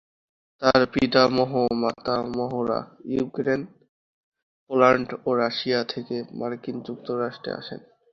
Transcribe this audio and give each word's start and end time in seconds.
তার 0.61 0.81
পিতামহ-মাতামহরা 0.93 2.79
Ukraine, 3.05 3.61
Poland 4.69 5.09
ও 5.25 5.29
রাশিয়া 5.35 5.79
থেকে 5.83 6.15
মার্কিন 6.39 6.75
যুক্তরাষ্ট্রে 6.87 7.51
আসেন। 7.53 7.79